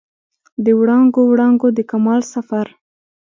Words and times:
د 0.63 0.67
وړانګو، 0.79 1.21
وړانګو 1.29 1.67
د 1.77 1.79
کمال 1.89 2.21
سفر 2.33 2.67